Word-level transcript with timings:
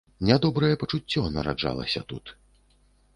Нядобрае 0.27 0.77
пачуццё 0.83 1.21
нараджалася 1.35 2.01
тут. 2.15 2.33